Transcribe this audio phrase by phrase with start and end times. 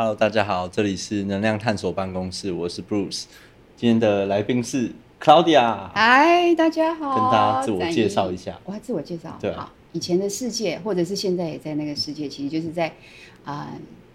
[0.00, 3.24] Hello，大家好，这里是能量探索办公室，我是 Bruce。
[3.76, 8.58] 今天的来宾是 Claudia，嗨，大家好，跟大家自我介绍一下。
[8.64, 12.90] 我要自我介绍，对好，以前的世界，或者是现在也在那个世界，其实就是在
[13.44, 13.74] 啊、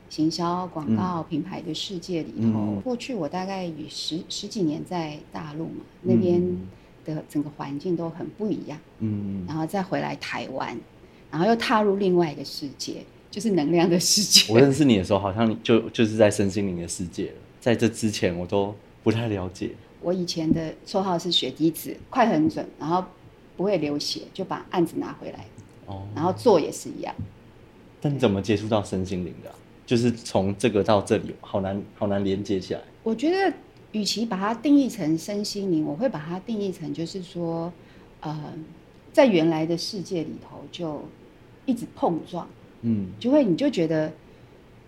[0.10, 2.58] 行销、广告、品牌的世界里头。
[2.58, 2.82] 嗯。
[2.82, 6.42] 过去我大概有十十几年在大陆嘛，那边
[7.06, 10.76] 的整个环境都很不一样，嗯，然后再回来台湾，
[11.30, 13.04] 然后又踏入另外一个世界，
[13.36, 14.54] 就是能量的世界。
[14.54, 17.34] 我认识你的时候，好像你就就是在身心灵的世界了。
[17.60, 19.72] 在这之前，我都不太了解。
[20.00, 23.04] 我以前的绰号是血滴子，快很准，然后
[23.58, 25.46] 不会流血，就把案子拿回来，
[25.86, 27.14] 哦，然后做也是一样。
[28.00, 32.80] 但你怎么接触到身心灵的啊、就是从这个到这里，好难好难连接起来。
[33.04, 33.54] 我觉得，
[33.92, 37.70] 与其把它定义成身心灵，我会把它定义成就是说，
[38.22, 38.54] 呃，
[39.12, 41.04] 在原来的世界里头就
[41.66, 42.48] 一直碰撞，
[42.88, 44.12] 嗯就会你就觉得，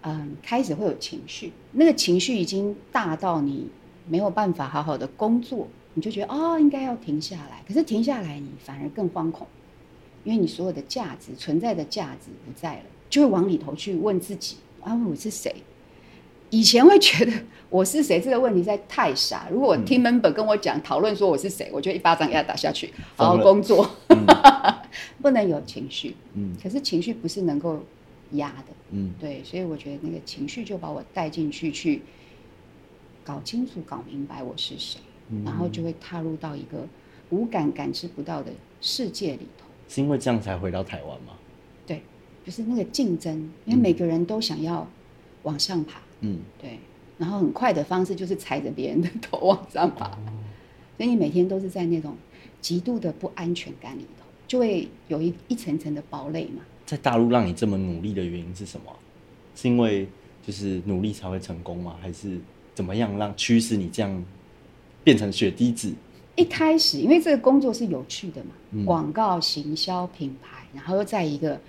[0.02, 3.68] 嗯、开始会有情绪，那个情绪已经大到你
[4.08, 7.64] 没有办法好好的工作，你就觉得哦，应该要停下来。
[7.68, 9.48] 可是停下来，你反而更惶恐，
[10.24, 15.56] 因为你所有的价值存在的价值不在了，就会往里头去问自己啊，我是谁？
[16.50, 17.34] 以前会觉得
[17.70, 19.50] 我是谁这个问题实在太傻。
[19.52, 23.90] 如果我听 member 跟我讲讨论说我是谁，我就一巴掌给他打下去，好好工作，
[25.22, 26.16] 不能有情绪。
[26.36, 27.84] 嗯可是情绪不是能够
[28.32, 32.02] 压的，嗯对，所以我觉得那个情绪就把我带进去，去
[33.24, 36.88] 搞清楚、搞明白我是谁，嗯然后就会踏入到一个
[37.30, 39.66] 无感感知不到的世界里头。
[39.88, 41.34] 是因为这样才回到台湾吗？
[41.86, 42.02] 对，
[42.46, 44.88] 就是那个竞争，因为每个人都想要
[45.44, 46.80] 往上爬，嗯，对，
[47.18, 50.10] 然后很快的方式就是踩着别人的头往上爬，
[50.98, 52.16] 所以你每天都是在那种
[52.60, 56.62] 极度的不安全感里头，就会有一一层层的堡垒嘛。
[56.88, 58.98] 在大陆让你这么努力的原因是什么啊？
[59.56, 60.08] 是因为
[60.46, 61.98] 就是努力才会成功吗？
[62.02, 62.40] 还是
[62.74, 64.24] 怎么样让驱使你这样
[65.04, 65.94] 变成血滴子？
[66.38, 71.60] 一开始，因为这个工作是有趣的嘛，嗯广告、行销、品牌，然后又在一个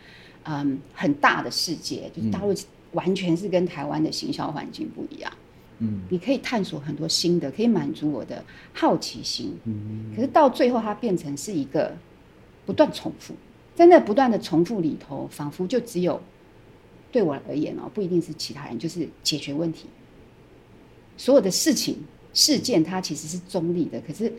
[0.45, 2.55] 嗯很大的世界，就是大陆
[2.93, 5.33] 完全是跟台湾的行销环境不一样。
[5.81, 9.57] 嗯你可以探索很多新的，可以满足我的好奇心。
[9.65, 11.97] 嗯可是到最后，它变成是一个
[12.67, 13.35] 不断重复，
[13.79, 16.21] 在那不断的重复里头，仿佛就只有
[17.13, 19.87] 对我而言哦，不一定是其他人，就是解决问题。
[21.17, 21.97] 所有的事情
[22.35, 24.33] 事件，它其实是中立的，可是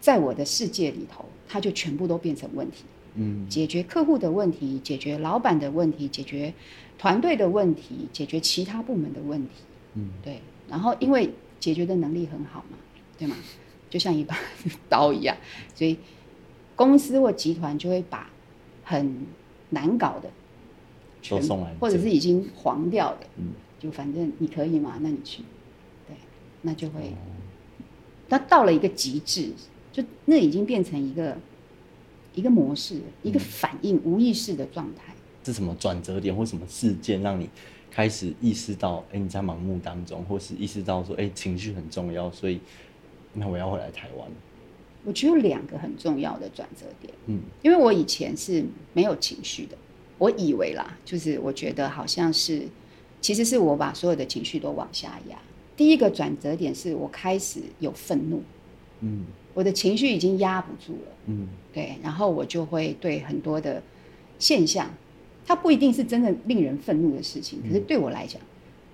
[0.00, 2.84] 在我的世界里头，它就全部都变成问题。
[3.16, 6.54] 嗯解决客户的问题，解决老板的问题，解决
[6.96, 9.50] 团队的问题，解决其他部门的问题。
[9.96, 12.78] 嗯对，然后因为解决的能力很好嘛，
[13.18, 13.36] 对吗？
[13.90, 14.34] 就像一把
[14.88, 15.36] 刀一样，
[15.74, 15.98] 所以
[16.74, 18.30] 公司或集团就会把
[18.88, 19.26] 很
[19.68, 20.30] 难搞的
[21.20, 25.42] 全都送来你或者是已经黄掉的，嗯就反正你可以嘛，那你去，
[26.06, 26.16] 对，
[26.62, 27.16] 那就会，哦
[28.30, 29.52] 那到了一个极致，
[29.92, 31.36] 就那已经变成一个
[32.34, 35.12] 一个模式，一嗯个反应，无意识的状态。
[35.44, 37.48] 是什么转折点或什么事件让你
[37.90, 42.60] 开始意识到，哎、你在盲目当中，或是意识到说，哎、情绪很重要，所以
[43.34, 44.28] 那我要回来台湾。
[45.04, 47.12] 我觉得有两个很重要的转折点。
[47.26, 47.40] 嗯。
[47.62, 49.76] 因为我以前是没有情绪的，
[50.18, 52.62] 我以为啦，就是我觉得好像是，
[53.20, 55.38] 其实是我把所有的情绪都往下压。
[55.76, 58.42] 第一个转折点是我开始有愤怒，
[59.00, 59.24] 嗯。
[59.54, 61.48] 我的情绪已经压不住了，嗯。
[61.72, 63.82] 对，然后我就会对很多的
[64.38, 64.88] 现象，
[65.44, 68.40] 它不一定是真的令人愤怒的事情，可是对我来讲，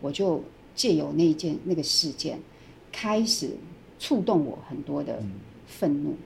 [0.00, 0.42] 我就
[0.74, 2.38] 借由那一件那个事件，
[2.90, 3.50] 开始
[3.98, 5.22] 触动我很多的
[5.66, 6.16] 愤怒，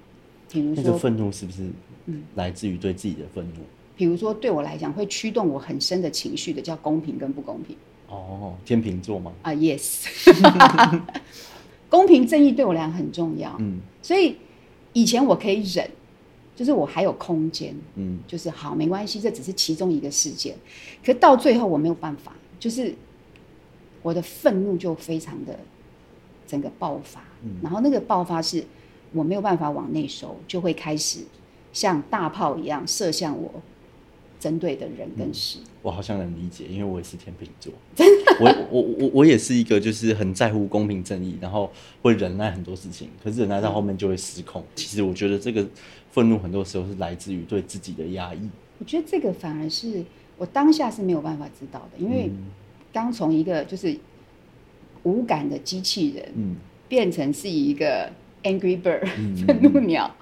[0.51, 1.71] 比如说那个愤怒是不是
[2.07, 2.23] 嗯。
[2.35, 3.61] 来自于对自己的愤怒？
[3.97, 7.77] 比如说对我来讲会驱动我很深的情绪的叫公平跟不公平。
[8.09, 9.33] 哦，天秤座吗？
[9.43, 10.07] 啊，yes，
[11.91, 13.81] 公平正义对我来讲很重要，嗯。
[14.01, 14.37] 所以
[14.93, 15.91] 以前我可以忍，
[16.57, 18.19] 就是我还有空间，嗯。
[18.27, 20.57] 就是好没关系，这只是其中一个事件，
[21.05, 22.95] 可到最后我没有办法，就是
[24.03, 25.59] 我的愤怒就非常的
[26.47, 27.23] 整个爆发，
[27.61, 28.65] 然后那个爆发是
[29.13, 31.21] 我没有办法往内收，就会开始
[31.73, 33.63] 像大炮一样射向我
[34.39, 35.59] 针对的人跟事。
[35.83, 37.73] 我好像能理解，因为我也是天秤座。
[37.95, 41.71] 真的，我我我我也是一个就是很在乎公平正义，然后
[42.03, 44.63] 会忍耐很多事情，可是忍耐到后面就会失控。
[44.75, 45.67] 其实我觉得这个
[46.11, 48.49] 愤怒很多时候是来自于对自己的压抑。
[48.79, 50.05] 我觉得这个反而是
[50.37, 52.31] 我当下是没有办法知道的，因为
[52.93, 53.99] 刚从一个就是
[55.05, 56.57] 无感的机器人，嗯
[56.89, 58.11] 变成是一个
[58.43, 59.07] angry bird
[59.47, 60.15] 愤怒鸟。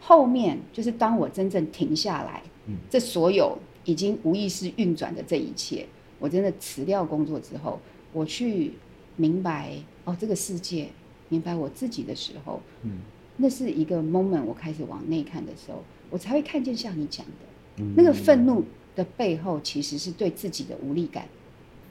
[0.00, 2.42] 后面就是当我真正停下来，
[2.90, 5.86] 这所有已经无意识运转的这一切，
[6.18, 7.80] 我真的辞掉工作之后，
[8.12, 8.72] 我去
[9.16, 9.72] 明白
[10.04, 10.88] 哦这个世界，
[11.30, 12.98] 明白我自己的时候，嗯。
[13.36, 17.82] 那是一个 moment，我开始往内看的时候，我才会看见像你讲的。
[17.82, 17.94] 嗯。
[17.96, 18.62] 那个愤怒
[18.94, 21.26] 的背后，其实是对自己的无力感。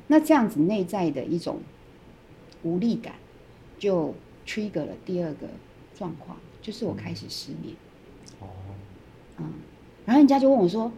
[0.07, 1.59] 那这样子内在的一种
[2.61, 3.15] 无力感，
[3.77, 4.13] 就
[4.45, 5.47] trigger 了第二个
[5.97, 7.75] 状况，就是我开始失眠。
[8.39, 8.47] 哦，
[9.37, 9.45] 嗯，
[10.05, 10.91] 然后人家就问我说：“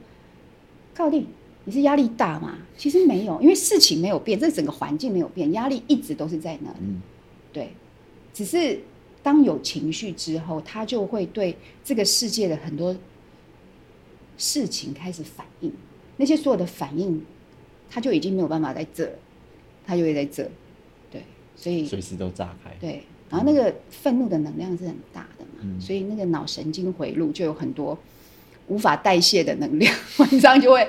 [0.95, 1.27] 高丽，
[1.65, 6.77] 你是压力大吗？”其实没有，因为事情没有变，这整个环境没有变，压力一直都是在那里。
[6.81, 7.01] 嗯
[7.53, 7.71] 对，
[8.33, 8.81] 只是
[9.23, 12.93] 当有情绪之后，他就会对这个世界的很多
[14.37, 15.71] 事情开始反应，
[16.17, 17.25] 那些所有的反应，
[17.89, 19.09] 他就已经没有办法在这，
[19.85, 20.51] 他就会在这。
[21.09, 21.23] 对，
[21.55, 22.75] 所以随时都炸开。
[22.77, 27.97] 对，然后那个愤怒的能量是很大的嘛，嗯所以那个脑神经回路就有很多
[28.67, 30.87] 无法代谢的能量， 晚上就会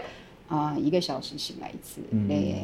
[0.49, 2.55] 啊、一个小时醒来一次，嗯对，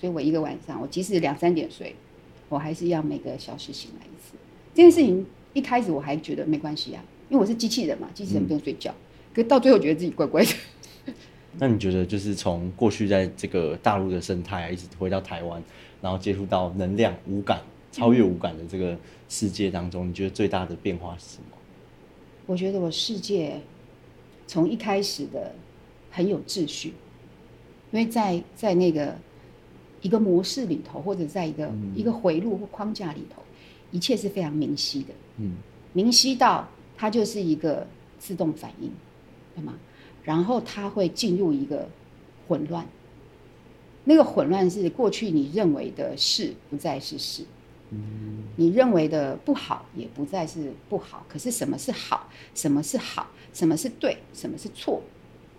[0.00, 1.96] 所以我一个晚上，我即使两三点睡，
[2.48, 4.36] 我还是要每个小时醒来一次。
[4.74, 5.24] 这件事情
[5.54, 8.94] 一开始我还觉得没关系啊，因为我是机器人嘛，机器人不用睡觉，
[9.32, 10.52] 可是到最后觉得自己怪怪的。
[11.58, 15.62] 那你觉得，就是从过去在这个大陆的生态啊，一直回到台湾，
[16.00, 17.60] 然后接触到能量、无感、
[17.92, 18.98] 超越五感的这个
[19.28, 21.56] 世界当中，你觉得最大的变化是什么？
[22.46, 23.60] 我觉得我世界
[24.48, 25.54] 从一开始的
[26.10, 26.88] 很有秩序，
[27.92, 29.14] 因为在在那个
[30.00, 31.92] 一个模式里头，或者在一个、嗯。
[31.94, 33.42] 一个回路或框架里头，
[33.92, 35.56] 一切是非常明晰的，嗯。
[35.92, 37.86] 明晰到它就是一个
[38.18, 38.90] 自动反应，
[39.54, 39.74] 对吗？
[40.24, 41.88] 然后它会进入一个
[42.48, 42.86] 混乱，
[44.04, 47.46] 那个混乱是过去你认为的事不再是事，嗯
[48.56, 55.02] 你认为的不好也不再是不好，可是什么是好，什么是好，什么是对，什么是错，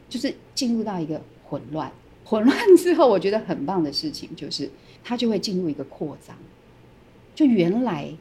[0.09, 1.91] 就是进入到一个混乱。
[2.25, 4.69] 混乱之后，我觉得很棒的事情就是
[5.03, 6.35] 它就会进入一个扩张，
[7.35, 8.13] 就原来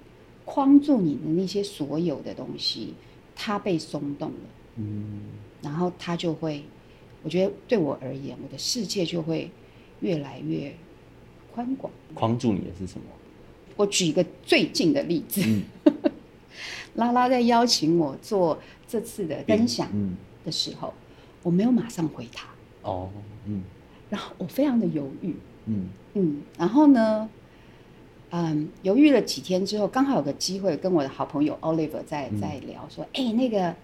[0.44, 2.94] 框住你的那些所有的东西，
[3.37, 4.37] 它被松动了，
[4.76, 5.23] 嗯
[5.62, 6.65] 然后它就会，
[7.23, 9.50] 我觉得对我而言，我的世界就会
[10.00, 10.75] 越来越
[11.55, 11.93] 宽广。
[12.15, 13.06] 框住你的是什么？
[13.76, 15.62] 我举一个最近的例子，嗯。
[16.96, 20.14] 拉拉在邀请我做这次的分享嗯。
[20.44, 20.92] 的时候，
[21.42, 22.46] 我没有马上回他，
[22.82, 23.08] 哦
[23.46, 23.62] 嗯。
[24.10, 25.34] 然后我非常的犹豫，
[25.66, 25.88] 嗯。
[26.14, 27.30] 嗯，然后呢，
[28.30, 32.38] 嗯，犹豫了几天之后，刚好有个机会跟我的好朋友 Oliver 在嗯。
[32.38, 33.74] 在聊说，哎、那个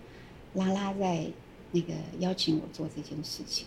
[0.52, 1.25] 拉拉在
[1.73, 3.67] 那个邀请我做这件事情，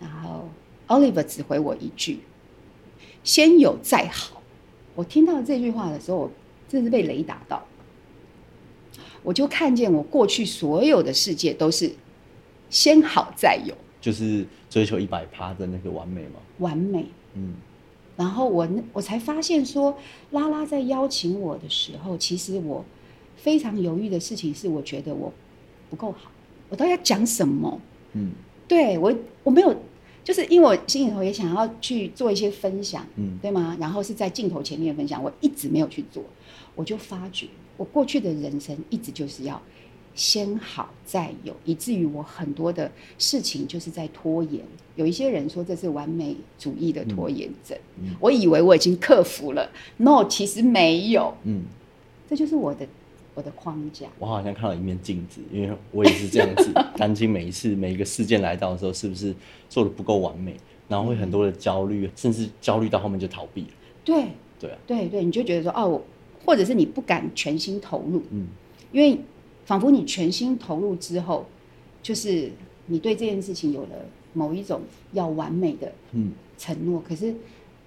[0.00, 0.48] 然后
[0.88, 2.20] Oliver 只回我一句
[3.22, 4.35] ：“先有再好。”
[4.96, 6.30] 我听到这句话的时候，我
[6.68, 7.64] 真是被雷打到，
[9.22, 11.92] 我就看见我过去所有的世界都是
[12.70, 16.40] 先好再有，就是追求一百趴的那个完美吗。
[16.58, 17.06] 完美。
[17.34, 17.54] 嗯
[18.16, 19.94] 然后我我才发现说，
[20.30, 22.82] 拉拉在邀请我的时候，其实我
[23.36, 25.30] 非常犹豫的事情是，我觉得我
[25.90, 26.30] 不够好，
[26.70, 27.78] 我到底要讲什么？
[28.14, 28.30] 嗯
[28.66, 29.14] 对我
[29.44, 29.76] 我没有，
[30.26, 33.76] 就是因为我心里头也想要去做一些分享，嗯对吗？
[33.78, 36.20] 然后是在镜头前面分享，我一直没有去做，
[36.74, 37.46] 我就发觉
[37.76, 39.62] 我过去的人生一直就是要
[40.16, 44.60] 先好再有，以至于我很多的事情就是在拖延。
[44.96, 51.62] 有一些人说这是完美主义的拖延症，嗯我以为我已经克服了，no，其实没有，嗯，
[52.28, 52.84] 这就是我的
[53.36, 54.06] 我的框架。
[54.18, 59.32] 我好像看到一面镜子，因为我也是这样子， 担心每一次每一个事件来到的时候，是不是
[59.68, 60.56] 做的不够完美，
[60.88, 63.68] 然后会很多的焦虑，甚至焦虑到后面就逃避了。
[64.04, 64.24] 对
[64.58, 66.02] 对啊，对对，你就觉得说哦，
[66.44, 68.48] 或者是你不敢全心投入，嗯
[68.92, 69.20] 因为
[69.66, 71.44] 仿佛你全心投入之后，
[72.02, 72.50] 就是
[72.86, 73.88] 你对这件事情有了
[74.32, 74.80] 某一种
[75.12, 77.34] 要完美的嗯承诺，可是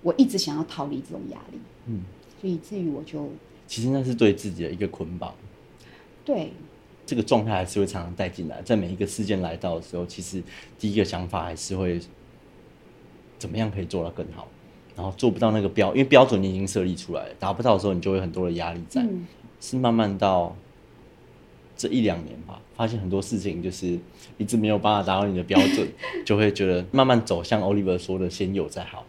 [0.03, 2.01] 我一直想要逃离这种压力，嗯，
[2.39, 3.29] 所以以至于我就
[3.69, 5.33] 其实那是对自己的一个捆绑。
[6.25, 6.51] 对
[7.05, 10.43] 这个状态还是会常常带进来，在每一个事件来到的时候，其实
[10.77, 11.99] 第一个想法还是会
[13.37, 14.47] 怎么样可以做到更好，
[14.95, 19.01] 然后做不到那个标，因为标准你已经设立出来了，达不到的时候，你就会有很多的压力在。
[19.03, 19.25] 嗯
[19.61, 20.55] 是慢慢到
[21.75, 23.99] 这一两年吧，发现很多事情就是
[24.37, 25.85] 一直没有办法达到你的标准，
[26.25, 29.05] 就会觉得慢慢走向 Oliver 说的先有再好，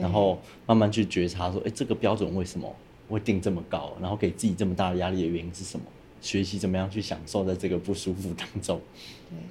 [0.00, 2.74] 然后慢慢去觉察说，哎、这个标准为什么
[3.14, 3.92] 会定这么高？
[4.00, 5.84] 然后给自己这么大的压力的原因是什么？
[6.20, 8.78] 学习怎么样去享受在这个不舒服当中，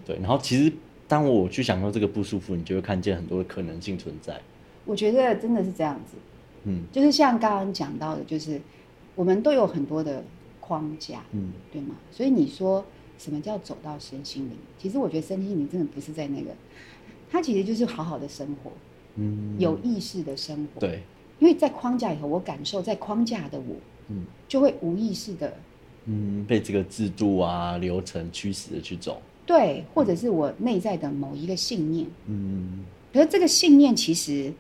[0.06, 0.22] 对，对。
[0.22, 0.72] 然后其实
[1.08, 4.40] 当我去享受这个不舒服，你就会看见很多的可能性存在。
[4.86, 6.18] 我觉得真的是这样子，
[6.66, 8.62] 嗯就是像刚刚讲到的，就是
[9.16, 10.24] 我们都有很多的
[10.60, 11.96] 框架，嗯对吗？
[12.12, 12.86] 所以你说
[13.18, 14.52] 什么叫走到身心灵？
[14.78, 16.52] 其实我觉得身心灵真的不是在那个，
[17.32, 18.72] 它其实就是好好的生活，
[19.16, 21.02] 嗯，有意识的生活。，对，
[21.40, 23.76] 因为在框架以后，我感受在框架的我，
[24.10, 25.54] 嗯就会无意识的
[26.06, 32.08] 嗯，被这个制度啊流程驱使的去走，对，或者是我内在的某一个信念。
[32.28, 34.54] 嗯可是这个信念其实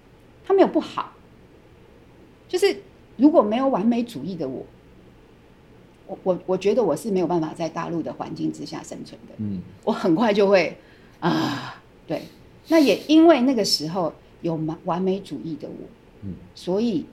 [0.45, 1.13] 它没有不好，
[2.47, 2.75] 就是
[3.17, 4.65] 如果没有完美主义的我，
[6.07, 9.35] 我我我觉得我是没有办法在大陆的环境之下生存的。
[9.37, 10.75] 嗯我很快就会
[11.19, 12.23] 啊，对。
[12.67, 15.87] 那也因为那个时候有完完美主义的我，
[16.23, 17.05] 嗯所以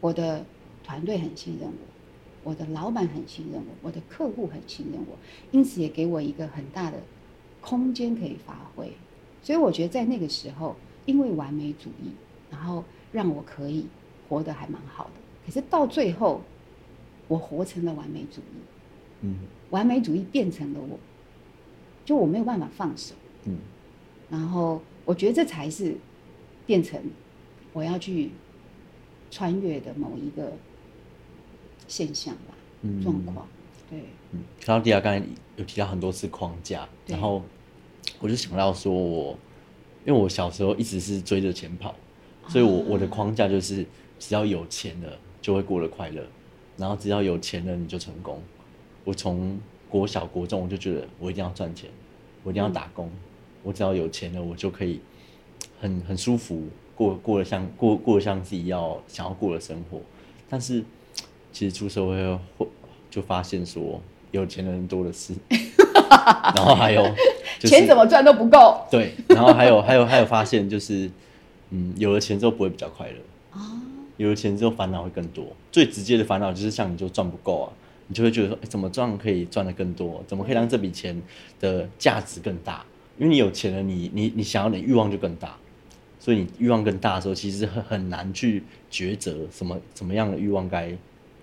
[0.00, 0.44] 我的
[0.82, 5.16] 团队很信任我，我的老板很信任我，我的客户很信任我，
[5.50, 6.98] 因此也给我一个很大的
[7.60, 8.92] 空间可以发挥。
[9.42, 12.10] 所以我觉得在那个时候，因为完美主义，
[12.50, 13.86] 然后让我可以
[14.28, 15.10] 活得还蛮好的。
[15.46, 16.40] 可是到最后，
[17.28, 18.56] 我活成了完美主义，
[19.22, 19.36] 嗯
[19.70, 20.98] 完美主义变成了我，
[22.04, 23.14] 就我没有办法放手。
[23.46, 23.56] 嗯
[24.30, 25.94] 然后我觉得这才是
[26.66, 26.98] 变成
[27.74, 28.30] 我要去
[29.30, 30.52] 穿越的某一个
[31.86, 33.46] 现象吧，嗯状况。
[33.90, 33.98] 对，
[34.30, 35.26] 嗯，克劳迪亚刚才
[35.56, 37.42] 有提到很多次框架，然后
[38.20, 39.36] 我就想到说我，
[40.06, 41.94] 因为我小时候一直是追着钱跑，
[42.48, 43.84] 所以我我的框架就是
[44.18, 46.24] 只要有钱了就会过得快乐，
[46.78, 48.40] 然后只要有钱了你就成功。
[49.04, 51.90] 我从国小国中我就觉得我一定要赚钱，
[52.44, 53.10] 我一定要打工，
[53.62, 55.00] 我只要有钱了我就可以
[55.80, 60.00] 很很舒服过过得像过过得像自己要想要过的生活。
[60.48, 60.84] 但是
[61.52, 62.66] 其实出社会后
[63.10, 65.32] 就发现说有钱的人多的是，
[66.54, 67.02] 然后还有、
[67.58, 71.10] 就是、钱怎么赚都不够对，然后还有还有还有发现就是，
[71.70, 73.80] 嗯，有了钱之后不会比较快乐，啊！
[74.16, 75.46] 有了钱之后烦恼会更多。
[75.72, 77.72] 最直接的烦恼就是像你就赚不够啊，
[78.08, 80.22] 你就会觉得说，哎，怎么赚可以赚的更多？
[80.26, 81.20] 怎么可以让这笔钱
[81.60, 82.84] 的价值更大？
[83.18, 85.56] 因为你有钱了，你你你想要的欲望就更大，
[86.24, 90.90] 所以你欲望更大的时候，其实很很难去抉择什么什么样的欲望该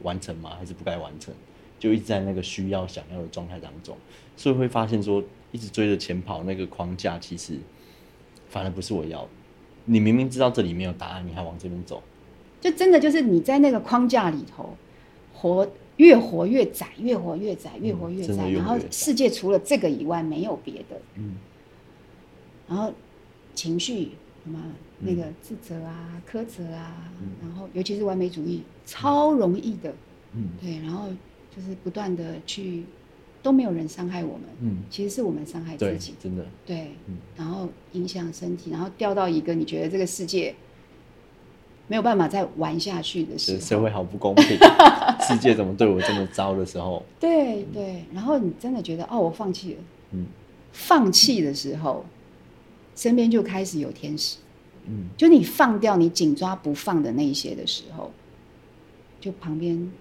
[0.01, 1.31] 完成吗，还是不该完成？
[1.77, 3.95] 就一直在那个需要想要的状态当中，
[4.35, 7.59] 所以会发现说，一直追着钱跑那个框架，其实
[8.49, 9.29] 反而不是我要的。
[9.85, 12.01] 你明明知道这里没有答案，你还往这边走，
[12.59, 14.75] 就真的就是你在那个框架里头
[15.31, 20.99] 活，越活越窄，越活越窄，越活越窄，然后世界除了这个以外没有别的。
[21.17, 21.35] 嗯
[22.67, 22.91] 然后
[23.53, 24.11] 情绪
[24.43, 24.59] 什么
[24.99, 29.93] 那个自责啊、苛责啊，然后尤其是完美主义，超容易的，
[30.33, 30.49] 嗯。
[30.59, 31.07] 对，然后
[31.55, 32.83] 就是不断的去，
[33.43, 40.55] 都没有人伤害我们，嗯，其实是我们伤害自己，，真的，对嗯，然后影响身体，然后掉到一个你觉得这个世界
[41.87, 44.57] 没有办法再玩下去的时候，社会好不公平，
[45.27, 49.79] 世界怎么对我这么糟的时候，对对，然后你真的觉得哦，我放弃了，
[50.13, 50.25] 嗯。
[50.73, 52.05] 放弃的时候，
[52.95, 54.37] 身边就开始有天使。
[54.87, 58.11] 嗯就你放掉你紧抓不放的那一些的时候，
[59.19, 59.91] 就旁边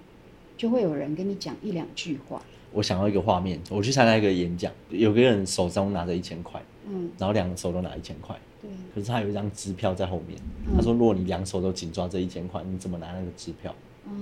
[0.57, 2.43] 就会有人跟你讲一两句话，
[2.73, 10.39] 我想到一个画面，我去参加一个演讲，有个人手中拿着一千块，嗯，然后两个手都拿一千块，对，可是他有一张支票在后面。
[10.67, 13.75] 嗯他说，如果你两手都紧抓这一千块，你怎么拿那个支票？
[14.07, 14.13] 哦，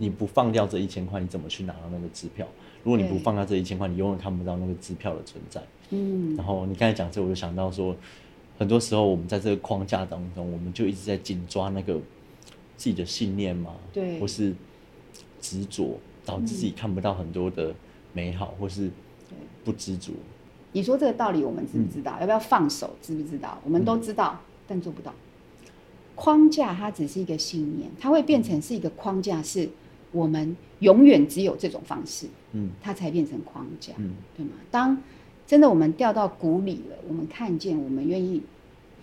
[0.00, 2.44] 你不放掉这一千块，你怎么去拿到那个支票？
[2.82, 5.62] 如果你不放掉这一千块，你永远看不到那个支票的存在。
[5.90, 7.96] 嗯然后你刚才讲这，我就想到说，
[8.58, 11.94] 很多时候我们在这个框架当中，我们就一直在紧抓那个
[12.76, 14.54] 自己的信念嘛，对或是
[15.40, 17.74] 执着，导致自己看不到很多的
[18.12, 18.90] 美好，或是
[19.64, 20.12] 不知足。
[20.72, 22.16] 你说这个道理我们知不知嗯道？
[22.20, 22.94] 要不要放手？
[23.00, 23.58] 知不知道？
[23.64, 25.12] 我们都知道，但做不到。
[26.14, 29.68] 框架它只是一个信念，它会变成是一个框架，是
[30.12, 33.92] 我们永远只有这种方式，嗯它才变成框架。
[33.96, 34.52] 嗯对吗？
[34.70, 35.00] 当
[35.48, 38.42] 真的我们掉到谷里了，我们看见，我们愿意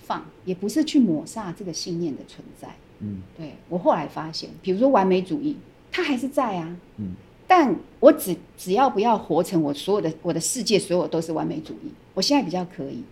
[0.03, 2.69] 放，也不是去抹杀这个信念的存在。
[2.99, 5.57] 嗯对我后来发现，比如说完美主义，
[5.91, 7.13] 它还是在啊，嗯
[7.47, 13.03] 但我只只要不要活成我所有的我的世界所有都是完美主义，我现在比较可以，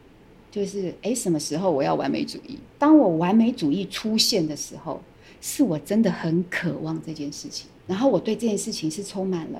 [0.51, 2.59] 就是诶，什么时候我要完美主义？
[2.77, 5.01] 当我完美主义出现的时候，
[5.41, 9.59] 是我真的很渴望这件事情，然后我对这件事情是充满了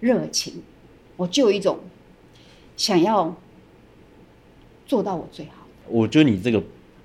[0.00, 0.62] 热情，
[1.16, 1.78] 我就有一种
[2.76, 3.34] 想要
[4.86, 5.66] 做到我最好。
[5.88, 6.62] 我觉得你这个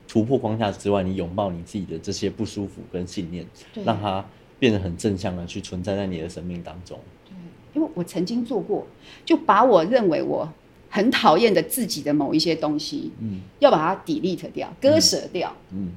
[0.08, 3.84] 突破框架之外，你拥抱你自己的这些不舒服跟信念，对。
[3.84, 4.26] 让它
[4.58, 6.98] 变得很正向的去存在在你的生命当中。
[7.26, 7.34] 对，
[7.74, 8.88] 因为我曾经做过，
[9.24, 10.52] 就把我认为我
[10.90, 13.42] 很讨厌的自己的某一些东西，嗯。
[13.60, 15.92] 要把它 delete 掉、割舍掉，嗯。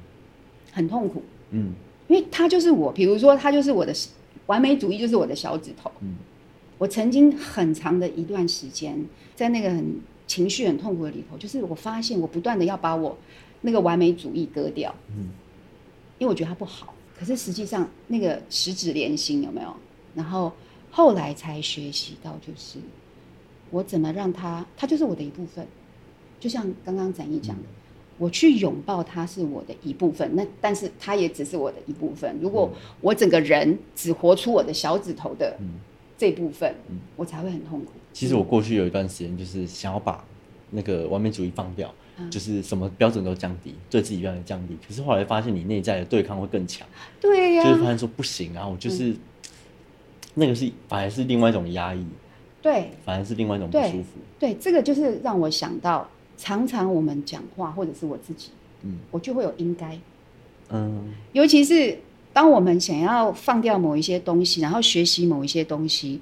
[0.71, 1.73] 很痛苦，嗯。
[2.07, 3.93] 因为它就是我，比如说它就是我的
[4.45, 5.89] 完美主义，就是我的小指头。
[6.01, 6.15] 嗯。
[6.77, 13.17] 我曾经很长的一段时间，在那个很情绪很痛苦的里头，就是我发现我不断的要把我
[13.61, 15.29] 那个完美主义割掉，嗯
[16.19, 16.93] 因为我觉得它不好。
[17.17, 19.73] 可是实际上那个十指连心有没有？
[20.15, 20.51] 然后
[20.91, 22.79] 后来才学习到，就是
[23.71, 25.65] 我怎么让它，它就是我的一部分。
[26.39, 27.63] 就像刚刚展毅讲的，
[28.17, 32.37] 我去拥抱它是我的一部分，那但是它也只是我的一部分。
[32.41, 32.71] 如果
[33.01, 35.57] 我整个人只活出我的小指头的
[36.17, 36.75] 这部分，
[37.15, 37.91] 我才会很痛苦。
[38.13, 40.23] 其实我过去有一段时间就是想要把
[40.69, 41.93] 那个完美主义放掉，
[42.29, 44.77] 就是什么标准都降低，对自己标准降低。
[44.87, 46.87] 可是后来发现你内在的对抗会更强，
[47.19, 49.13] 对呀，就是发现说不行啊，我就是
[50.35, 52.05] 那个是反而是另外一种压抑，
[52.61, 54.19] 对，反而是另外一种不舒服。
[54.39, 56.07] 对，这个就是让我想到。
[56.35, 58.49] 常常我们讲话，或者是我自己，
[58.81, 59.97] 嗯，我就会有应该，
[60.69, 61.99] 嗯，尤其是
[62.33, 66.19] 当我们想要放掉某一些东西，然后学习某一些东西，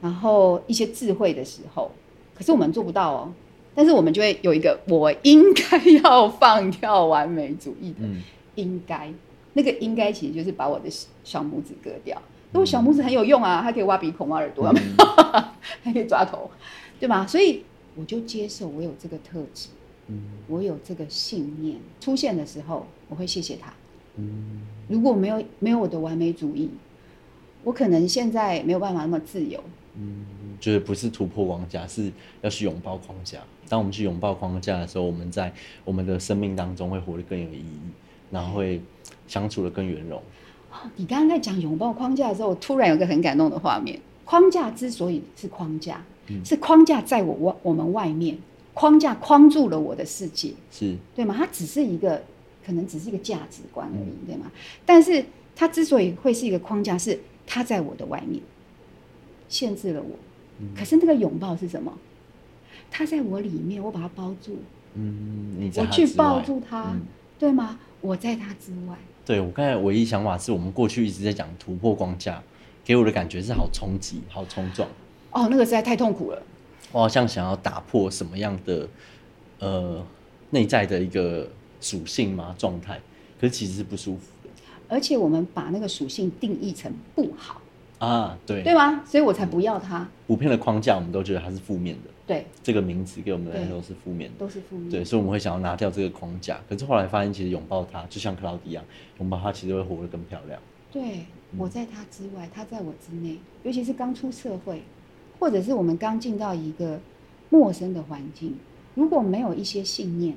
[0.00, 1.90] 然后一些智慧的时候，
[2.34, 3.32] 可是我们做不到哦。
[3.74, 8.08] 但是我们就会有一个我应该要放掉完美主义的
[8.56, 9.12] 应该，
[9.52, 10.88] 那个应该其实就是把我的
[11.24, 12.20] 小拇指割掉。
[12.52, 14.72] 因为小拇指很有用啊，它可以挖鼻孔、挖耳朵，
[15.82, 16.50] 还可以抓头，
[16.98, 17.26] 对吧？
[17.26, 17.64] 所以。
[17.96, 19.68] 我就接受我有这个特质，
[20.06, 23.74] 嗯，我有这个信念出现的时候，我会谢谢他，
[24.14, 26.70] 嗯，如果没有没有我的完美主义，
[27.64, 29.62] 我可能现在没有办法那么自由，
[29.96, 30.24] 嗯，
[30.60, 32.10] 就是不是突破框架，是
[32.42, 33.40] 要去拥抱框架。
[33.68, 35.52] 当我们去拥抱框架的时候，我们在
[35.84, 37.78] 我们的生命当中会活得更有意义，
[38.30, 38.80] 然后会
[39.26, 40.22] 相处的更圆融。
[40.96, 44.00] 你刚刚在讲拥抱框架的时候，我突然有个很感动的画面。
[44.24, 46.04] 框架之所以是框架。
[46.44, 48.38] 是框架在我外我们外面，
[48.72, 51.34] 框架框住了我的世界，是对吗？
[51.36, 52.22] 它只是一个，
[52.64, 54.48] 可能只是一个价值观而已，对吗？
[54.86, 55.24] 但是
[55.56, 58.40] 它之所以会是一个框架，是它在我的外面，
[59.50, 60.16] 限制了我。
[60.74, 61.92] 可是那个拥抱是什么？
[62.90, 64.56] 它在我里面，我把它包住。
[64.94, 66.96] 嗯，我去抱住它，
[67.38, 67.78] 对吗？
[68.00, 68.96] 我在它之外。
[69.24, 72.42] 对我刚才唯一想法是我们过去一直在讲突破框架，
[72.84, 74.88] 给我的感觉是好冲击、好冲撞。
[75.30, 76.42] 哦，那个实在太痛苦了。
[76.92, 78.88] 我好像想要打破什么样的
[79.60, 80.04] 呃
[80.50, 81.48] 内在的一个
[81.80, 83.00] 属性嘛状态，
[83.40, 84.50] 可是其实是不舒服的。
[84.88, 87.62] 而且我们把那个属性定义成不好
[88.00, 89.04] 啊，对对吗？
[89.06, 90.08] 所以我才不要它。
[90.26, 94.90] 普遍的框架我们都觉得它是负面的，对这个名字给我们来说是负面的，都是负面。
[94.90, 96.58] 对，所以我们会想要拿掉这个框架。
[96.68, 98.82] 可是后来发现，其实拥抱它，就像克劳迪一样，
[99.20, 100.60] 拥抱它其实会活得更漂亮。
[100.90, 104.82] 对，我在他之外，他在我之内，尤其是刚出社会。
[105.38, 107.00] 或者是我们刚进到一个
[107.48, 108.54] 陌生的环境，
[108.94, 110.36] 如果没有一些信念，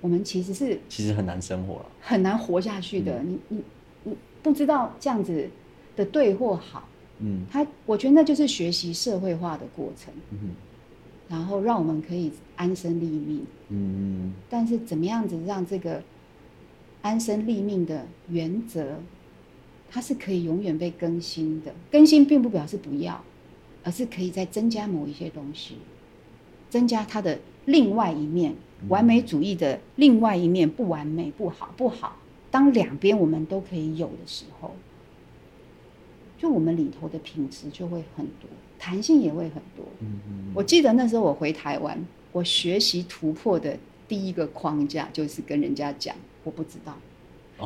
[0.00, 3.20] 我们其实是其实很难生活了，很难活下去的。
[3.24, 3.64] 你你
[4.04, 5.50] 你不知道这样子
[5.96, 6.88] 的对或好，
[7.20, 10.50] 嗯，他我觉得那就是学习社会化的过程，嗯，
[11.28, 16.02] 然后让我们可以安身立命，嗯，但是怎么样子让这个
[17.02, 18.96] 安身立命的原则，
[19.90, 21.74] 它是可以永远被更新的。
[21.90, 23.22] 更新并不表示不要。
[23.86, 25.74] 而是可以再增加某一些东西，
[26.70, 28.54] 增加它的另外一面，
[28.88, 32.16] 完美主义的另外一面，不完美、不好、不好。
[32.50, 34.74] 当两边我们都可以有的时候，
[36.44, 39.86] 就我们里头的品质就会很多，弹性也会很多。
[40.00, 40.52] 嗯嗯。
[40.54, 41.98] 我记得那时候我回台湾，
[42.32, 43.74] 我学习突破的
[44.06, 46.94] 第一个框架就是跟人家讲我不知道。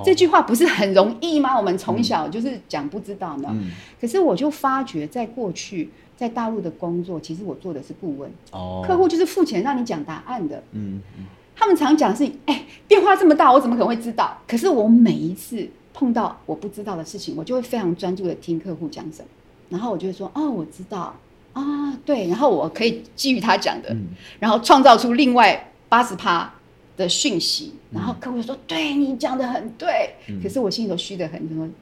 [0.05, 1.57] 这句话不是很容易吗？
[1.57, 3.53] 我们从小就是讲不知道呢。
[4.01, 5.91] 可是我就发觉，在过去。
[6.19, 8.29] 在大陆的工作，其实我做的是顾问。
[8.51, 10.61] 哦，客户就是付钱让你讲答案的。
[10.73, 14.37] 嗯嗯，他们常讲是，哎，变化这么大，我怎么可能会知道？
[14.45, 19.29] 可是我每一次碰到我不知道的事情，我就会非常专注的听客户讲什么，
[19.69, 21.13] 然后我就会说，哦，我知道
[21.55, 23.97] 啊，对，然后我可以基于他讲的，
[24.39, 26.55] 然后创造出另外八十趴
[26.97, 31.73] 的讯息，然后客户说，对你讲的很对，可是我心里头虚的很，就说根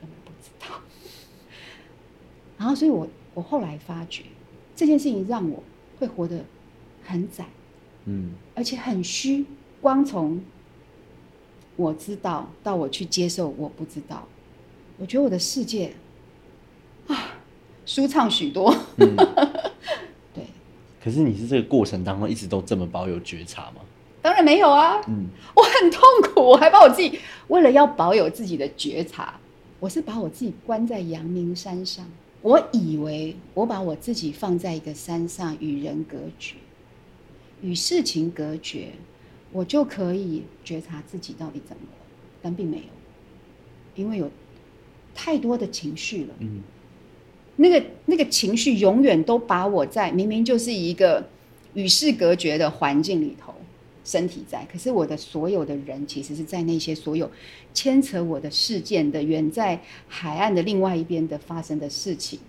[0.00, 0.80] 本不知道。
[2.56, 3.06] 然后，所以我。
[3.34, 4.24] 我后来发觉，
[4.76, 5.62] 这件事情让我
[5.98, 6.44] 会活得
[7.02, 7.46] 很窄，
[8.04, 9.46] 嗯，而且很虚。
[9.80, 10.38] 光从
[11.76, 14.26] 我知道到我去接受我不知道，
[14.98, 15.94] 我觉得我的世界
[17.06, 17.34] 啊
[17.86, 18.74] 舒畅许多。
[18.96, 20.44] 对。
[21.02, 23.80] 可是你是这个过程当中一直都这么保有觉察吗？
[24.20, 25.00] 当然没有啊。
[25.08, 25.26] 嗯。
[25.54, 26.00] 我很痛
[26.32, 29.40] 苦，我还把我自己为了要保有自己的觉察，
[29.80, 32.04] 我是把我自己关在阳明山上。
[32.42, 36.56] 我以为我把我自己放在一个山上，与人隔绝，
[37.62, 38.88] 与事情隔绝，
[39.52, 41.98] 我就可以觉察自己到底怎么了，
[42.40, 42.84] 但并没有，
[43.94, 44.30] 因为有
[45.14, 46.34] 太多的情绪了。
[46.38, 46.60] 嗯，
[47.56, 51.28] 那个那个情绪永远都把我在明明就是一个
[51.74, 53.54] 与世隔绝的环境里头，
[54.04, 57.30] 身体在，可是我的所有的人其实是在那些所有
[57.74, 62.40] 牵扯我的事件的远在海岸的另外一边的发生的事情，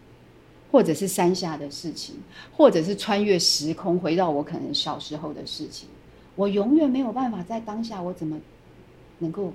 [0.72, 2.16] 或者是山下的事情，
[2.54, 5.89] 或者是穿越时空回到我可能小时候的事情，
[6.36, 8.39] 我永远没有办法在当下我怎么
[9.19, 9.54] 能够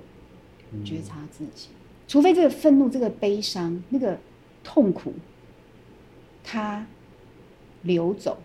[0.85, 1.69] 觉察自己，
[2.07, 4.17] 除非这个愤怒、这个悲伤、那个
[4.63, 5.13] 痛苦，
[6.43, 6.85] 它
[7.83, 8.37] 流走，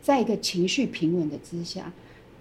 [0.00, 1.92] 在一个情绪平稳的之下，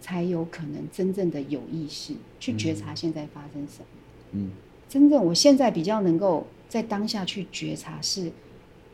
[0.01, 3.85] 才有可能真正的有意识去觉察现在发生什么。
[4.31, 4.51] 嗯。
[4.89, 8.31] 真正我现在比较能够在当下去觉察，是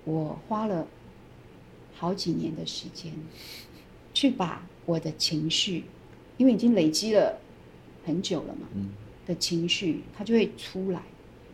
[0.06, 0.88] 我花了
[1.94, 3.12] 好几年的时间，
[4.14, 5.84] 去把我的情绪，
[6.40, 7.38] 因为已经累积了
[8.06, 8.90] 很久了嘛，嗯
[9.28, 11.02] 的情绪，它就会出来。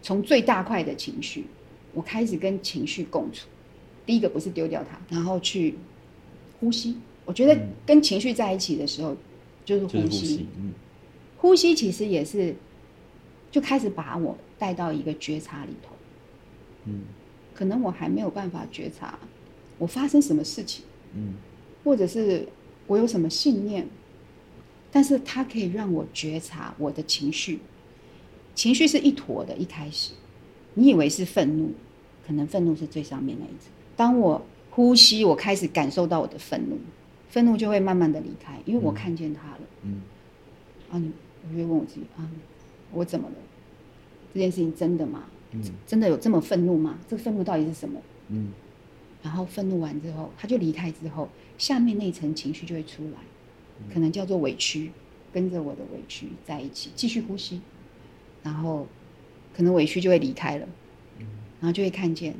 [0.01, 1.45] 从最大块的情绪，
[1.91, 3.47] 我开始跟情绪共处。
[4.05, 5.75] 第一个不是丢掉它，然后去
[6.59, 6.95] 呼吸。
[7.25, 9.17] 我觉得嗯跟情绪在一起的时候，
[9.65, 10.09] 就是就是呼。
[10.11, 10.71] 吸，嗯
[11.37, 12.55] 呼吸其实也是，
[13.49, 15.89] 就开始把我带到一个觉察里头。
[16.85, 17.01] 嗯
[17.55, 19.17] 可能我还没有办法觉察
[19.79, 21.33] 我发生什么事情，嗯
[21.83, 22.47] 或者是
[22.85, 23.87] 我有什么信念，
[24.95, 27.59] 但是它可以让我觉察我的情绪。
[28.53, 30.13] 情绪是一坨的，一开始
[30.75, 31.73] 你以为是愤怒，
[32.25, 33.69] 可能愤怒是最上面那一层。
[33.97, 36.77] 当我呼吸，我开始感受到我的愤怒，
[37.27, 39.59] 愤怒就会慢慢的离开，因为我看见它了。
[39.81, 39.99] 嗯
[40.89, 41.11] 啊，你
[41.43, 42.23] 我就会问我自己啊，
[42.93, 43.35] 我怎么了？
[44.33, 45.25] 这件事情真的吗？
[45.51, 46.97] 嗯真的有这么愤怒吗？
[47.09, 47.99] 这个愤怒到底是什么？
[48.29, 48.53] 嗯
[49.21, 51.27] 然后愤怒完之后，他就离开之后，
[51.57, 53.17] 下面那层情绪就会出来，
[53.93, 54.91] 可能叫做委屈，
[55.33, 57.61] 跟着我的委屈在一起，继续呼吸，
[58.43, 58.87] 然后
[59.55, 60.67] 可能委屈就会离开了，
[61.59, 62.35] 然后就会看见，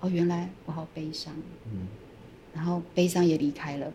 [0.00, 1.34] 哦，原来我好悲伤，
[1.66, 1.88] 嗯
[2.54, 3.92] 然后悲伤也离开了，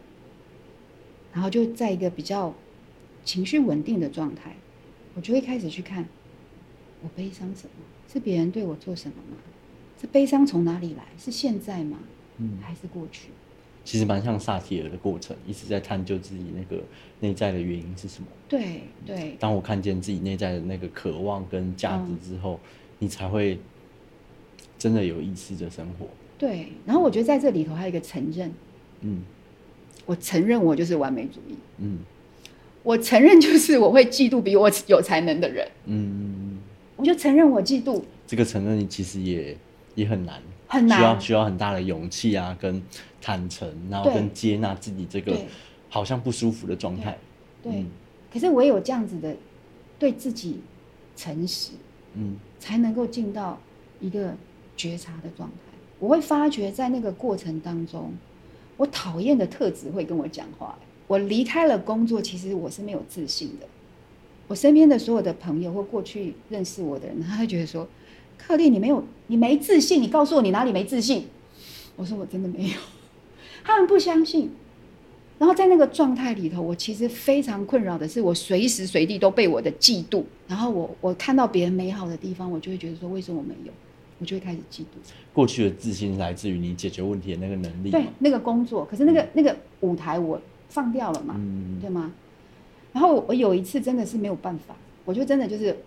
[1.33, 2.53] 然后就在一个比较
[3.23, 4.55] 情绪稳定的状态，
[5.13, 6.07] 我就会开始去看，
[7.01, 7.83] 我悲伤什么？
[8.11, 9.37] 是别人对我做什么吗？
[10.01, 11.03] 这悲伤从哪里来？
[11.17, 11.99] 是现在吗？
[12.37, 13.29] 嗯，还是过去？
[13.85, 16.83] 其实蛮像萨提尔的过程，一直在探究自己那个
[17.21, 18.27] 内在的原因是什么。
[18.49, 22.59] 对对当我看见自己内在的那个渴望跟价值之后，
[22.99, 23.57] 你才会
[24.77, 26.07] 真的有意识的生活。
[26.37, 26.67] 对。
[26.85, 28.51] 然后我觉得在这里头还有一个承认，
[29.01, 29.21] 嗯
[30.05, 31.99] 我承认我就是完美主义，嗯
[32.83, 36.59] 我承认就是我会嫉妒比我有才能的人，嗯，
[36.95, 39.57] 我就承认我嫉妒这个承认其实也
[39.95, 42.81] 也很难，很难需要需要很大的勇气啊，跟
[43.21, 45.35] 坦诚，然后跟接纳自己这个
[45.89, 47.17] 好像不舒服的状态。
[47.61, 47.71] 对。
[47.73, 47.87] 嗯
[48.33, 49.33] 可是唯有这样子的
[49.97, 50.59] 对自己
[51.15, 51.71] 诚实，
[52.15, 53.57] 嗯才能够进到
[54.01, 54.35] 一个
[54.75, 55.55] 觉察的状态。
[55.99, 58.11] 我会发觉在那个过程当中，
[58.75, 60.77] 我讨厌的特质会跟我讲话。
[61.07, 63.65] 我离开了工作，其实我是没有自信的。
[64.49, 67.87] 我身边的所有的朋友或过去认识我的人，他会觉得说
[68.37, 71.27] ：“克莉，你没有，你没自信，你告诉我你哪里没自信？”
[71.95, 72.73] 我说：“我真的没有。
[73.63, 74.51] ”他们不相信。
[75.37, 83.71] 然后在那个状态里头，我其实非常困扰的是，我随时随地都被我的嫉妒，然后我我看到别人美好的地方，我就会觉得说，为什么我没有？
[84.17, 84.85] 我就会开始嫉妒。
[85.33, 87.91] 过去的自信来自于你解决问题的那个能力。
[87.91, 92.13] 对那个工作，可是那个那个舞台我放掉了嘛，嗯对吗？
[92.93, 95.77] 然后我有一次真的是没有办法，我就真的就是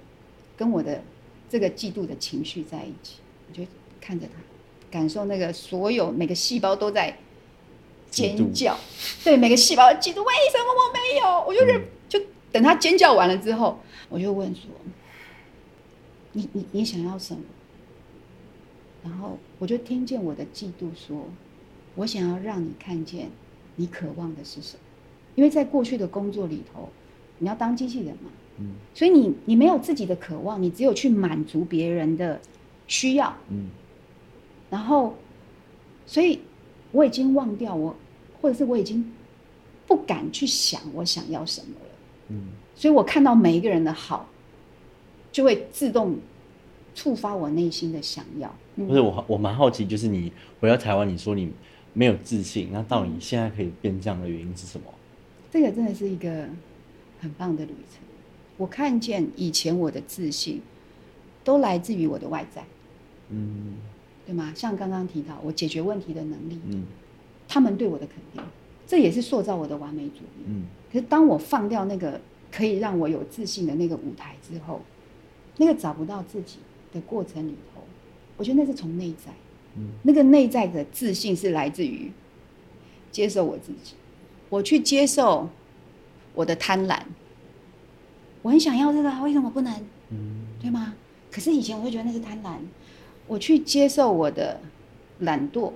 [0.59, 1.03] 跟我的
[1.49, 3.17] 这个嫉妒的情绪在一起，
[3.49, 3.65] 我就
[4.01, 4.33] 看着他，
[4.91, 7.19] 感受那个所有每个细胞都在
[8.11, 8.77] 尖叫，
[9.25, 11.45] 对每个细胞嫉妒，为什么我没有？
[11.47, 14.65] 我就忍，就等他尖叫完了之后，我就问说
[16.33, 17.43] ：“你你你想要什么？”
[19.05, 21.29] 然后我就听见我的嫉妒说
[21.97, 23.31] ：“我想要让你看见
[23.77, 24.81] 你渴望的是什么。”
[25.37, 26.89] 因为在过去的工作里头，
[27.39, 32.41] 你要当机器人嘛，嗯所以你你没有自己的渴望，你只有去满足别人的
[32.87, 33.67] 需要，嗯
[34.71, 35.15] 然后，
[36.07, 36.41] 所以
[36.93, 37.97] 我已经忘掉我，
[38.41, 39.13] 或者是我已经
[39.87, 41.91] 不敢去想我想要什么了。
[42.29, 44.29] 嗯所以我看到每一个人的好，
[45.33, 46.17] 就会自动
[46.95, 48.55] 触发我内心的想要。
[48.77, 51.51] 不是我，我蛮好奇，就是你回到台湾，你说你
[51.93, 54.87] 没有自信，那到你现在可以变这样的原因是什么？
[55.51, 56.49] 这个真的是一个
[57.21, 58.03] 很棒的旅程。
[58.59, 60.61] 我看见以前我的自信，
[61.43, 62.63] 都来自于我的外在，
[63.31, 63.77] 嗯
[64.27, 64.53] 对吗？
[64.55, 66.85] 像刚刚提到我解决问题的能力，嗯
[67.49, 68.43] 他们对我的肯定，
[68.87, 70.45] 这也是塑造我的完美主义。
[70.47, 74.83] 嗯可是当我放掉那个可以让我有自信的那个舞台之后，
[75.57, 76.59] 那个找不到自己
[76.93, 77.83] 的过程里头，
[78.37, 79.33] 我觉得那是从内在，
[79.77, 82.11] 嗯那个内在的自信是来自于
[83.13, 83.95] 接受我自己，
[84.49, 85.49] 我去接受
[86.35, 87.01] 我的贪婪，
[88.43, 89.73] 我很想要这个啊，为什么不能？
[90.11, 90.95] 嗯对吗？
[91.31, 92.57] 可是以前我会觉得那是贪婪，
[93.27, 94.61] 我去接受我的
[95.21, 95.73] 懒惰，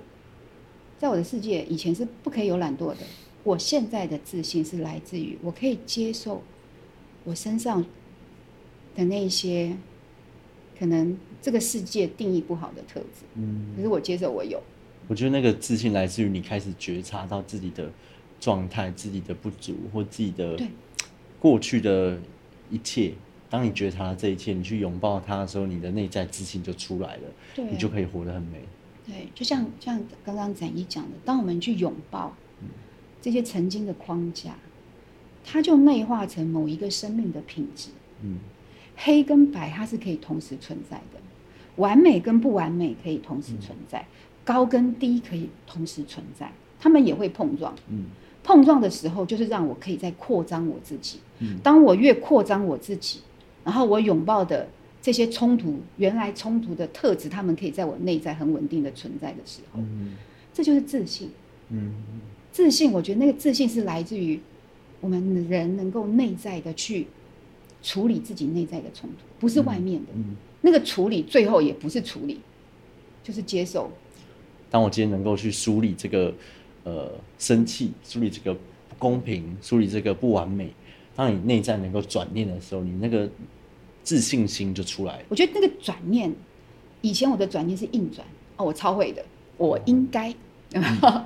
[0.98, 2.98] 在我的世界以前是不可以有懒惰的。
[3.44, 6.42] 我现在的自信是来自于我可以接受
[7.24, 7.84] 我身上
[8.94, 9.76] 的那些
[10.78, 14.62] 可能这个世界定义不好的特质，嗯，可是我接受我有。
[15.08, 17.90] 我觉得那个自信来自于你开始觉察到自己的
[18.40, 20.68] 状态、自己的不足或自己的对
[21.38, 22.18] 过去的
[22.72, 23.12] 一切。
[23.50, 27.22] 当你觉察了这一切，你去拥抱它的时候，你的内在自信就出来了，
[27.54, 28.62] 对你就可以活得很美。
[29.06, 32.34] 对，就像像刚刚展一讲的，当我们去拥抱
[33.20, 34.56] 这些曾经的框架，
[35.44, 37.90] 它就内化成某一个生命的品质。
[38.22, 38.38] 嗯
[38.96, 41.20] 黑跟白它是可以同时存在的，
[41.76, 44.06] 完美跟不完美可以同时存在，
[44.44, 47.74] 高跟低可以同时存在，他们也会碰撞。
[47.90, 48.04] 嗯
[48.44, 51.20] 碰撞的时候，就是让我可以再扩张我自己。
[51.42, 53.20] 嗯当我越扩张我自己，
[53.64, 54.66] 然后我拥抱的
[55.02, 60.14] 这些冲突，原来冲突的特质，他们可以在我内在很稳定的存在的时候，嗯
[60.54, 61.28] 这就是自信。
[61.70, 61.92] 嗯
[62.50, 64.38] 自信，我觉得那个自信是来自于
[65.00, 67.06] 我们人能够内在的去
[67.82, 70.08] 处理自己内在的冲突，不是外面的。
[70.14, 70.36] 嗯。
[70.64, 72.38] 那个处理最后也不是处理，
[73.24, 73.90] 就是接受。
[74.70, 76.32] 当我今天能够去梳理这个
[76.84, 80.72] 呃生气，梳理这个不公平，梳理这个不完美，
[81.14, 83.28] 当你内在能够转念的时候，你那个
[84.02, 85.24] 自信心就出来了。
[85.28, 86.32] 我觉得那个转念，
[87.00, 89.24] 以前我的转念是硬转，哦，我超会的，
[89.56, 90.34] 我应该。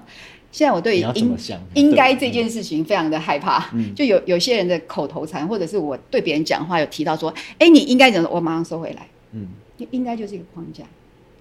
[0.52, 1.36] 现在我对应
[1.74, 9.06] 应该这件事情非常的害怕，嗯就有有些人的口头禅，或者是我对别人讲话有提到说，哎，你应该怎么，我马上收回来。
[9.32, 10.82] 嗯应应该就是一个框架，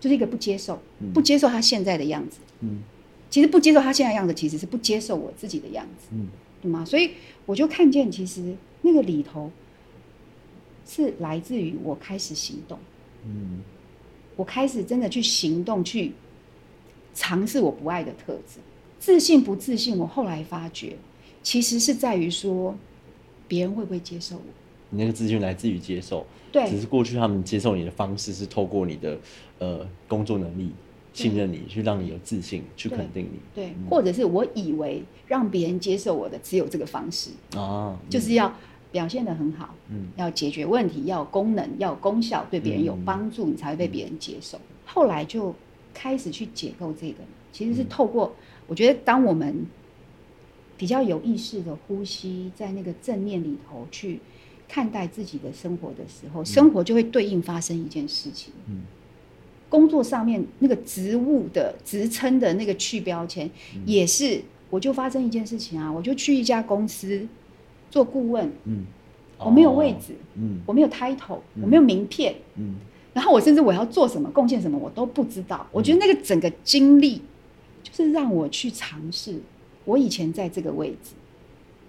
[0.02, 2.40] 就是一个不接受，嗯不接受他现在的样子。
[2.60, 2.84] 嗯
[3.30, 6.28] 其实不接受他现在的样子，其实是不接受我自己的样子，嗯
[6.86, 7.12] 所以
[7.46, 9.52] 我就看见，其实那个里头
[10.86, 12.78] 是来自于我开始行动，
[13.26, 13.62] 嗯
[14.36, 16.12] 我开始真的去行动，去
[17.14, 18.60] 尝试我不爱的特质。
[19.00, 20.98] 自信不自信，我后来发觉，
[21.42, 22.76] 其实是在于说，
[23.48, 24.42] 别人会不会接受我。
[24.90, 29.18] 你那个资讯来自于接受，对只是过去他们接受你的方式是透过你的
[29.60, 30.72] 呃工作能力，
[31.16, 33.40] 信任你，去让你有自信，去肯定你。
[33.56, 38.54] 对，或者是我以为让别人接受我的只有这个方式，啊，就是要
[38.92, 40.08] 表现的很好，嗯。
[40.18, 44.60] 要解决问题，要有功能，要有功效，对别人有帮助，你才会被别人接受。
[44.86, 45.56] 后来就
[45.94, 47.20] 开始去解构这个，
[47.54, 48.36] 其实是透过，
[48.68, 49.66] 我觉得当我们
[50.76, 54.20] 比较有意识的呼吸，在那个正念里头去
[54.68, 58.54] 看待自己的生活的时候，生活就会对应发生一件事情。
[58.68, 58.82] 嗯
[59.70, 63.50] 工作上面那个职务的职称的那个去标签，
[63.86, 67.28] 也是我就发生一件事情啊，我就去一家公司
[67.90, 68.86] 做顾问，嗯，
[69.38, 70.60] 我没有哦位置，嗯。
[70.66, 72.76] 我没有 title，我没有名片，嗯。
[73.14, 75.66] 然后我甚至我要做什么贡献什么我都不知道。
[75.72, 77.22] 我觉得那个整个经历，
[77.82, 79.40] 就是让我去尝试，
[79.86, 81.12] 我以前在这个位置，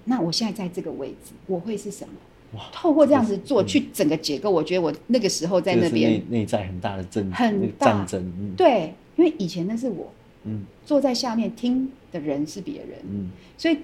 [0.05, 2.15] 那我现在在这个位置，我会是什么？
[2.53, 7.87] 哇，透过这样子做，去整个结构，我觉得我那个时候在那边内内在很大的争很大。
[7.87, 8.55] 战争，嗯。
[8.57, 10.13] 对，因为以前那是我
[10.45, 10.65] 嗯。
[10.85, 13.31] 坐在下面听的人是别人，嗯。
[13.59, 13.79] 所以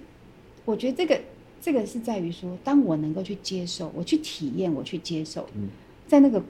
[0.64, 1.20] 我觉得这个
[1.60, 5.68] 这个是在于说，当我能够去接受，我去体验，我去接受，嗯。
[6.06, 6.42] 在那个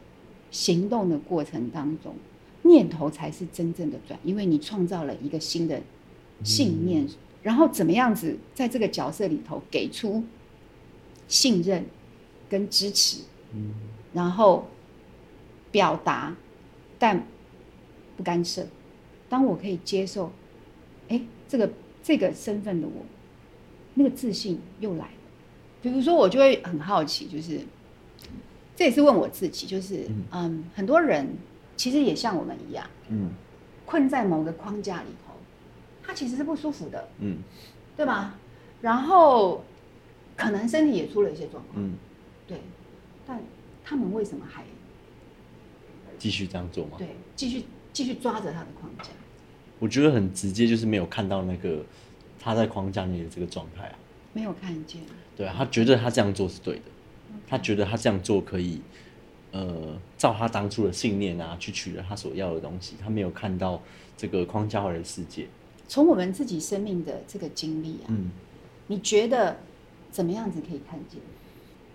[0.51, 2.15] 行动的过程当中，
[2.63, 5.81] 念头才是真正的转，因为你创造了一个新的
[6.45, 7.07] 信念，
[7.43, 10.23] 然后怎么样子在这个角色里头给出
[11.27, 11.85] 信任
[12.53, 13.23] 跟支持，
[13.55, 13.73] 嗯
[14.13, 14.69] 然后
[15.71, 16.37] 表达，
[16.99, 17.27] 但
[18.15, 18.67] 不干涉。
[19.31, 20.31] 当我可以接受，
[21.09, 21.71] 哎，这个
[22.03, 23.07] 这个身份的我，
[23.95, 25.11] 那个自信又来了。
[25.81, 27.59] 比如说，我就会很好奇，就是
[28.77, 31.27] 这也是问我自己，就是嗯嗯很多人
[31.75, 33.31] 其实也像我们一样，嗯
[33.87, 35.33] 困在某个框架里头，
[36.03, 37.39] 他其实是不舒服的，嗯
[37.97, 38.39] 对吧？
[38.83, 39.65] 然后
[40.37, 41.95] 可能身体也出了一些状况，嗯，
[42.53, 42.61] 对，
[43.27, 43.41] 但
[43.83, 44.63] 他们为什么还
[46.19, 46.97] 继续这样做吗？
[46.99, 49.09] 对继续继续抓着他的框架？
[49.79, 51.83] 我觉得很直接，就是没有看到那个
[52.39, 53.99] 他在框架内的这个状态啊。
[54.35, 55.01] 没有看见，
[55.35, 56.83] 对啊，他觉得他这样做是对的，
[57.49, 58.83] 他觉得他这样做可以，
[59.51, 62.97] 呃，照他当初的信念啊，去取得他所要的东西。
[63.03, 63.83] 他没有看到
[64.17, 65.49] 这个框架外的世界。
[65.89, 68.31] 从我们自己生命的这个经历啊，嗯
[68.87, 69.59] 你觉得
[70.11, 71.21] 怎么样子可以看见？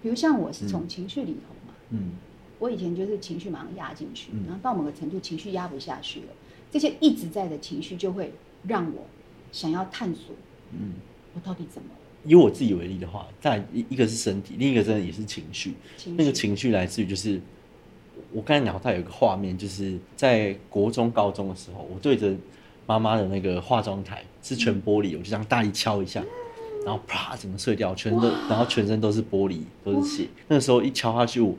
[0.02, 2.12] 比如像我是从情绪里头嘛，嗯。
[2.60, 4.46] 我以前就是情绪马上压进去，嗯。
[4.48, 6.28] 然后到某个程度情绪压不下去了，
[6.72, 8.34] 这些一直在的情绪就会
[8.64, 9.06] 让我
[9.52, 10.36] 想要探索
[10.72, 10.94] 嗯。
[11.36, 15.76] 我到底怎么了，以我自己为例的话，在一一个是身体，另一个真的也是情绪。
[15.98, 16.18] 情绪。
[16.18, 17.40] 那个情绪来自于就是
[18.32, 22.36] 我刚才脑袋有一个画面，就是在国中、高中的时候，我对着
[22.88, 26.24] 妈妈的那个化妆台是全玻璃，我就这样大力敲一下，
[26.88, 30.28] 然后啪整个碎掉，全身都然后全身都是玻璃，都是血。
[30.48, 31.54] 那个时候一敲下去，我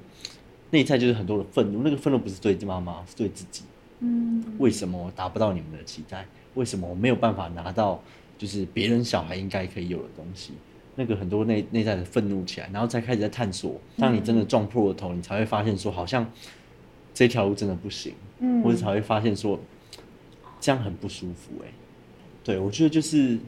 [0.70, 3.62] 内在就是很多的愤怒，那个愤怒不是对妈妈，是对自己。
[4.00, 6.26] 嗯为什么我达不到你们的期待？
[6.54, 8.02] 为什么我没有办法拿到
[8.38, 10.54] 就是别人小孩应该可以有的东西？
[10.96, 13.78] 那个很多内内在的愤怒起来，然后再开始在探索。
[13.98, 16.26] 当你真的撞破了头，你才会发现说，好像
[17.12, 19.60] 这条路真的不行，嗯或者才会发现说，
[20.58, 21.66] 这样很不舒服、欸。
[21.66, 21.72] 哎，
[22.42, 23.38] 对我觉得就是，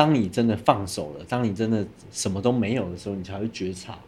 [0.00, 3.98] 当你真的放手了，当你真的什么都没有的时候，你才会觉察，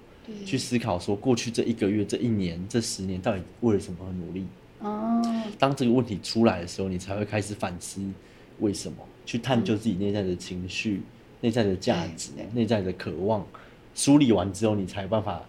[0.46, 4.46] 去思考说，过去这一个月、这一年、这十年，到底为了什么而努力？
[4.78, 5.20] 哦，
[5.58, 8.00] 当这个问题出来的时候，你才会开始反思
[8.60, 11.02] 为什么，去探究自己内在的情绪、
[11.42, 13.46] 内在的价值、内在的渴望。
[13.94, 15.42] 梳理完之后，你才有办法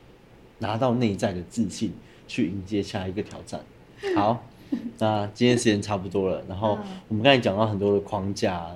[0.59, 1.93] 拿到内在的自信，
[2.27, 3.61] 去迎接下一个挑战。
[4.13, 4.45] 好，
[4.99, 8.67] 那今天时间差不多了，然后嗯我们刚才讲到很多的框架，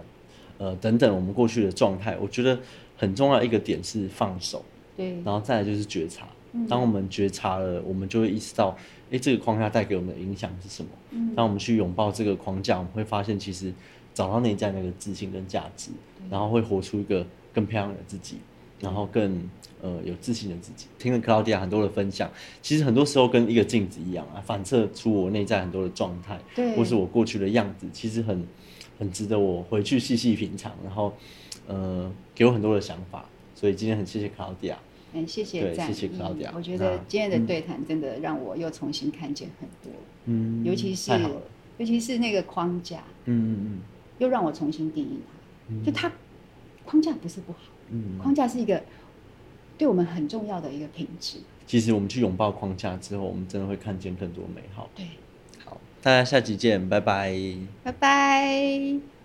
[0.58, 2.58] 呃等等，我们过去的状态，我觉得
[2.96, 4.63] 很重要一个点是放手。
[4.96, 6.28] 对，然后再来就是觉察。
[6.54, 8.76] 嗯当我们觉察了，我们就会意识到，
[9.12, 10.89] 诶，这个框架带给我们的影响是什么。
[11.12, 13.72] 嗯当我们去拥抱这个框架，我们会发现，其实
[14.13, 15.91] 找到内在那个自信跟价值，
[16.32, 18.38] 然后会活出一个更漂亮的自己，
[18.80, 19.48] 然后更
[19.82, 20.88] 呃有自信的自己。
[20.98, 28.43] 听了克劳迪亚很多的分享，其实很多时候跟一个镜子一样啊，反射出我内在很多的状态，对或是我过去的样子，其实很
[29.00, 31.14] 很值得我回去细细品尝，然后
[31.68, 33.26] 呃给我很多的想法。
[33.56, 34.76] 所以今天很谢谢 Claudia。
[35.14, 39.92] 嗯，谢谢赞对谢谢一 Claudia 我觉得今天的对谈真的让我又重新看见很多，
[40.26, 41.12] 嗯尤其是
[41.78, 43.82] 尤其是那个框架，嗯嗯嗯
[44.18, 45.34] 又让我重新定义它。
[45.70, 46.12] 嗯就它
[46.86, 48.84] 框架不是不好，嗯框架是一个
[49.78, 51.38] 对我们很重要的一个品质。
[51.66, 54.90] 其实我们去拥抱框架之后，我们真的会看见更多美好。
[54.96, 55.12] 对，好，
[56.08, 57.34] 大家下期见，拜拜。
[57.84, 59.16] 拜拜。